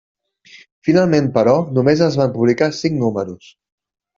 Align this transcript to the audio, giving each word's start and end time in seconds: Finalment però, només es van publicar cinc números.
Finalment 0.87 1.27
però, 1.35 1.53
només 1.79 2.03
es 2.09 2.17
van 2.23 2.35
publicar 2.39 2.73
cinc 2.81 2.99
números. 3.07 3.53